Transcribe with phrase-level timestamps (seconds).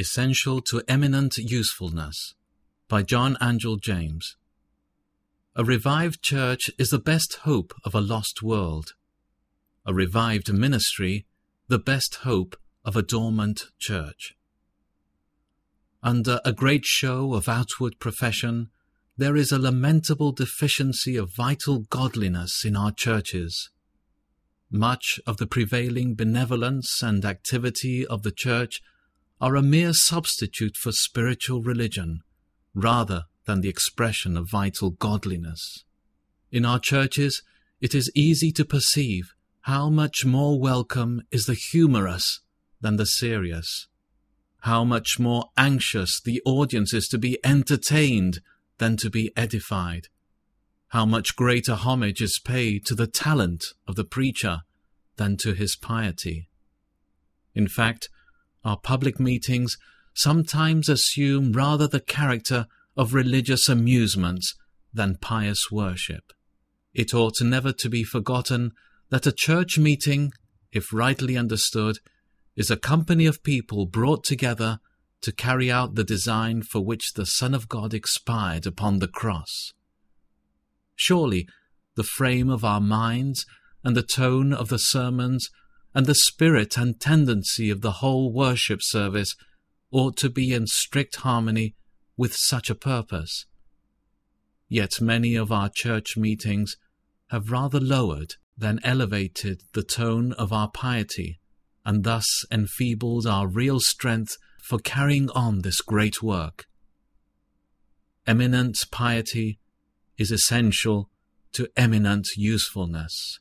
[0.00, 2.34] Essential to Eminent Usefulness
[2.88, 4.34] by John Angell James.
[5.54, 8.94] A revived church is the best hope of a lost world.
[9.84, 11.26] A revived ministry,
[11.68, 14.36] the best hope of a dormant church.
[16.02, 18.70] Under a great show of outward profession,
[19.18, 23.68] there is a lamentable deficiency of vital godliness in our churches.
[24.70, 28.80] Much of the prevailing benevolence and activity of the church
[29.40, 32.20] are a mere substitute for spiritual religion,
[32.74, 35.84] rather than the expression of vital godliness.
[36.50, 37.42] In our churches,
[37.80, 42.40] it is easy to perceive how much more welcome is the humorous
[42.80, 43.88] than the serious,
[44.60, 48.40] how much more anxious the audience is to be entertained
[48.78, 50.08] than to be edified,
[50.88, 54.60] how much greater homage is paid to the talent of the preacher
[55.16, 56.48] than to his piety.
[57.54, 58.08] In fact,
[58.64, 59.76] our public meetings
[60.14, 64.54] sometimes assume rather the character of religious amusements
[64.92, 66.32] than pious worship.
[66.92, 68.72] It ought never to be forgotten
[69.10, 70.32] that a church meeting,
[70.72, 71.98] if rightly understood,
[72.56, 74.80] is a company of people brought together
[75.22, 79.72] to carry out the design for which the Son of God expired upon the cross.
[80.96, 81.46] Surely
[81.96, 83.46] the frame of our minds
[83.84, 85.50] and the tone of the sermons
[85.94, 89.34] and the spirit and tendency of the whole worship service
[89.90, 91.74] ought to be in strict harmony
[92.16, 93.46] with such a purpose.
[94.68, 96.76] Yet many of our church meetings
[97.30, 101.40] have rather lowered than elevated the tone of our piety,
[101.84, 106.66] and thus enfeebled our real strength for carrying on this great work.
[108.26, 109.58] Eminent piety
[110.18, 111.08] is essential
[111.52, 113.40] to eminent usefulness.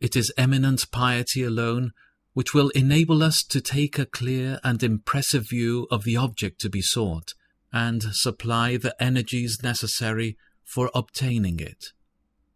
[0.00, 1.92] It is eminent piety alone
[2.34, 6.68] which will enable us to take a clear and impressive view of the object to
[6.68, 7.32] be sought,
[7.72, 11.86] and supply the energies necessary for obtaining it.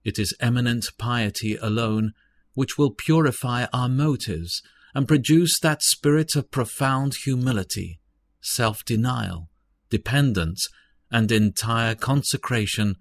[0.04, 2.12] It is eminent piety alone
[2.52, 4.62] which will purify our motives
[4.94, 8.00] and produce that spirit of profound humility,
[8.42, 9.48] self denial,
[9.88, 10.68] dependence,
[11.10, 12.96] and entire consecration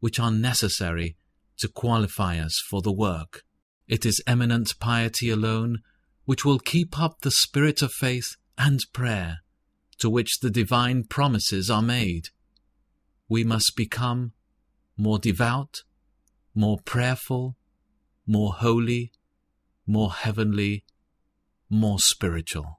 [0.00, 1.16] which are necessary
[1.56, 3.44] to qualify us for the work.
[3.88, 5.78] It is eminent piety alone
[6.26, 9.38] which will keep up the spirit of faith and prayer
[9.98, 12.28] to which the divine promises are made.
[13.28, 14.32] We must become
[14.96, 15.82] more devout,
[16.54, 17.56] more prayerful,
[18.26, 19.12] more holy,
[19.86, 20.84] more heavenly,
[21.70, 22.77] more spiritual.